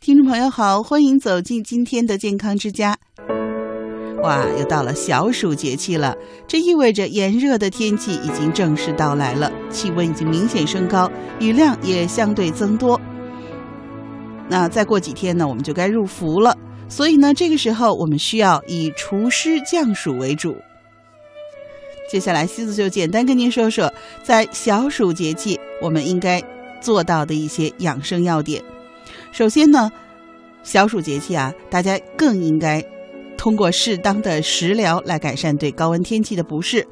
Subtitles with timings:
[0.00, 2.96] 听众朋友好，欢迎走进今天的健康之家。
[4.22, 6.16] 哇，又到了小暑节气了，
[6.48, 12.98] 这意味着炎热的天气已经正式到来了，气温已经明显升高，雨量也相对增多。
[14.48, 16.56] 那再过几天呢，我们就该入伏了，
[16.88, 20.56] 所以呢，这个时候我们需要以除湿降暑为主。
[22.10, 23.92] 接下来，西子就简单跟您说说，
[24.22, 26.42] 在小暑节气我们应该
[26.80, 28.64] 做到的一些养生要点。
[29.32, 29.90] 首先呢，
[30.62, 32.84] 小暑节气啊，大家更应该
[33.36, 36.86] 通过适当的食疗来改善对高温天气的不适。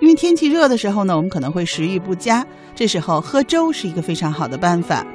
[0.00, 5.06] 因为天气热的时候呢，我们可能会食欲不佳，这时候喝粥是一个非常好的办法。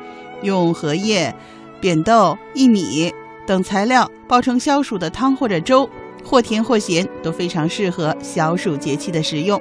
[0.44, 1.34] 用荷叶、
[1.82, 3.12] 扁豆、薏米
[3.46, 5.90] 等材料煲成消暑的汤或者粥，
[6.24, 9.60] 或甜或咸，都非常适合小暑节气的食用。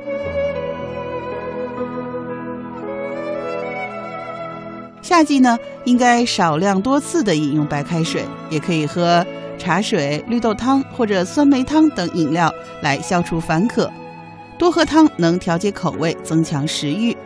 [5.07, 9.25] 夏季呢，应该少量多次的饮用白开水，也可以喝
[9.57, 13.89] 茶水、绿豆汤或者酸梅汤等饮料来消除烦渴。
[14.59, 17.17] 多喝汤能调节口味，增强食欲。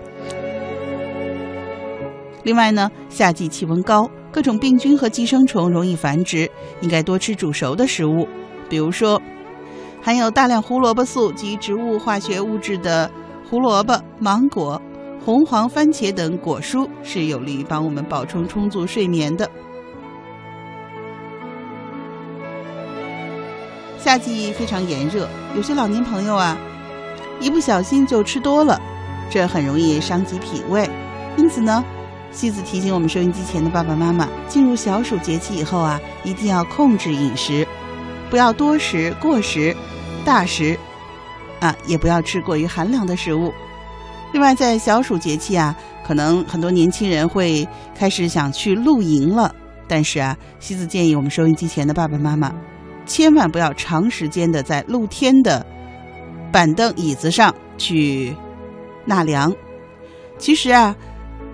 [2.42, 6.50] 另外呢，夏季气温高，各种病菌和寄生虫容易繁殖，
[6.82, 8.28] 应该多吃煮熟的食物，
[8.68, 9.22] 比如说
[10.02, 13.10] 含有大量胡萝卜素及植物化学物质的
[13.48, 14.78] 胡萝卜、芒果。
[15.24, 19.48] 红黄番茄等果蔬是有利于帮我们保充充足睡眠的。
[23.98, 26.56] 夏季非常炎热，有些老年朋友啊，
[27.38, 28.80] 一不小心就吃多了，
[29.30, 30.88] 这很容易伤及脾胃。
[31.36, 31.84] 因此呢，
[32.32, 37.68] 西子提醒我们收音机前的爸爸妈妈，进入小暑节气以后啊，一定要控制饮食，
[38.30, 39.76] 不要多食、过食、
[40.24, 40.78] 大食，
[41.60, 43.52] 啊，也不要吃过于寒凉的食物。
[44.32, 49.54] 另外，在小暑节气啊，可能很多年轻人会开始想去露营了。
[49.88, 52.54] 但是啊，西子建议我们收音机前的爸爸妈妈，
[53.04, 55.66] 千万不要长时间的在露天的
[56.52, 58.34] 板凳、椅子上去
[59.04, 59.52] 纳凉。
[60.38, 60.94] 其实啊，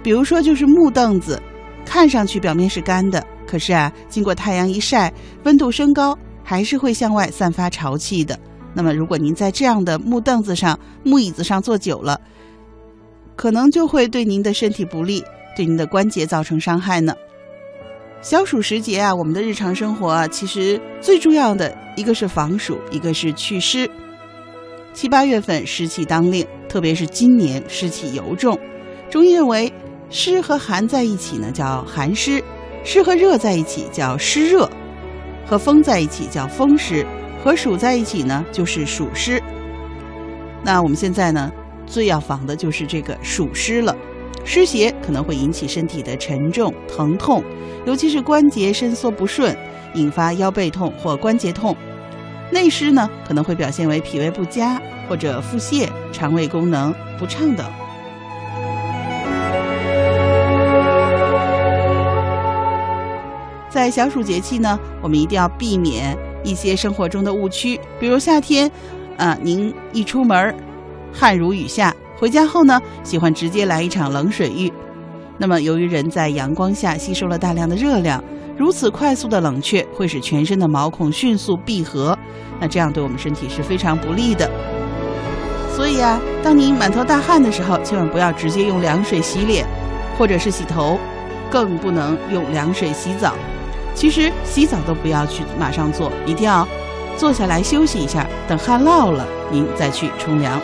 [0.03, 1.41] 比如说就是木凳子，
[1.86, 5.10] 看上去表面是干的，可是啊，经过太阳一晒，
[5.44, 8.38] 温度升高，还是会向外散发潮气的。
[8.75, 12.20] 那么，如果您在这样的木凳子上、木椅子上坐久了，
[13.36, 15.22] 可能就会对您的身体不利，
[15.54, 17.14] 对您的关节造成伤害呢。
[18.22, 23.88] 小暑时节啊，我们的日常生活啊，其实最重要的一个是防暑，一个是祛湿。
[24.94, 28.58] 七八月份湿气当令，特别是今年湿气尤重。
[29.10, 29.72] 中医认为，
[30.08, 32.42] 湿和寒在一起呢叫寒湿，
[32.82, 34.68] 湿和热在一起叫湿热，
[35.44, 37.06] 和风在一起叫风湿，
[37.44, 39.41] 和暑在一起呢就是暑湿。
[40.64, 41.53] 那我们现在呢？
[41.86, 43.97] 最要防的就是这个暑湿了，
[44.44, 47.42] 湿邪可能会引起身体的沉重、疼痛，
[47.86, 49.56] 尤其是关节伸缩不顺，
[49.94, 51.76] 引发腰背痛或关节痛。
[52.50, 57.66] 内湿呢，可能会表现为脾胃不佳或者腹泻、肠胃功能不畅等。
[63.68, 68.70] 在小暑节气呢，我们一定要避免一些生活中的误区，比如夏天，
[69.18, 70.54] 啊，您一出门
[71.12, 74.72] 汗如雨下，回家后呢，喜欢直接来一场冷水浴。
[75.38, 78.22] 那么，由于人在阳光下吸收了大量的热量，
[78.56, 82.18] 如此快速的冷却会使全身的毛孔迅速闭合，
[82.58, 84.50] 那这样对我们身体是非常不利的。
[85.74, 89.66] 所以啊，当您满头大汗的时候，千万不要直接用凉水洗脸，
[90.16, 90.98] 或者是洗头，
[91.50, 93.34] 更不能用凉水洗澡。
[93.94, 96.66] 其实洗澡都不要去马上做，一定要
[97.18, 100.58] 坐下来休息一下，等汗落了，您再去冲凉。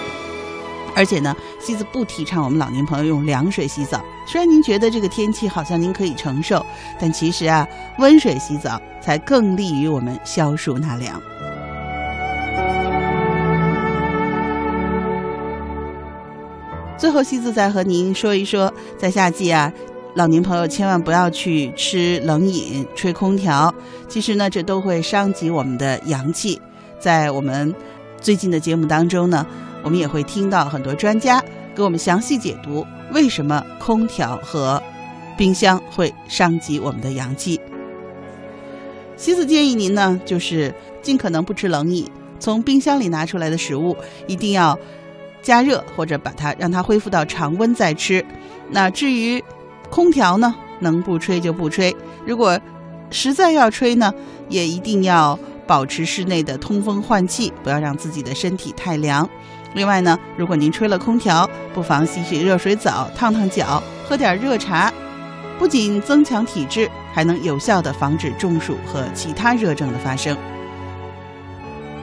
[0.94, 4.04] 而且呢，西子不提倡我们老年朋友用凉水洗澡。
[4.26, 6.64] 虽然您觉得这个天气好像您可以承受，
[7.00, 7.66] 但其实啊，
[7.98, 11.20] 温水洗澡才更利于我们消暑纳凉。
[16.98, 19.72] 最后，西子再和您说一说，在夏季啊，
[20.14, 23.74] 老年朋友千万不要去吃冷饮、吹空调。
[24.08, 26.60] 其实呢，这都会伤及我们的阳气。
[27.00, 27.74] 在我们
[28.20, 29.44] 最近的节目当中呢。
[29.82, 31.42] 我们也会听到很多专家
[31.74, 34.82] 给我们详细解读为什么空调和
[35.36, 37.60] 冰箱会伤及我们的阳气。
[39.16, 42.08] 西子建议您呢，就是尽可能不吃冷饮，
[42.38, 43.96] 从冰箱里拿出来的食物
[44.26, 44.78] 一定要
[45.42, 48.24] 加热或者把它让它恢复到常温再吃。
[48.70, 49.42] 那至于
[49.90, 51.94] 空调呢，能不吹就不吹。
[52.24, 52.58] 如果
[53.10, 54.12] 实在要吹呢，
[54.48, 59.28] 也一定要保持室内的通风换气，不要让自己的身体太凉。
[59.74, 64.92] 另外呢，如果您吹了空调，不妨洗洗热水澡，烫烫脚，喝点热茶。
[65.58, 70.36] 不仅增强体质，还能有效的防止中暑和其他热症的发生。